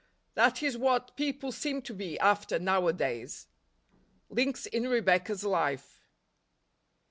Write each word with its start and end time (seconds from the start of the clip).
That 0.33 0.63
is 0.63 0.79
what 0.79 1.15
people 1.15 1.51
seem 1.51 1.83
to 1.83 1.93
be 1.93 2.17
after 2.17 2.57
nowadays. 2.57 3.45
Links 4.31 4.65
in 4.65 4.87
Rebecca's 4.87 5.43
Life. 5.43 6.01